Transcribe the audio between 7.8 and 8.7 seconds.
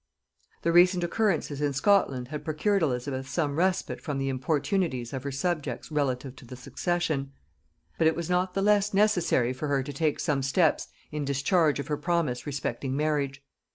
but it was not the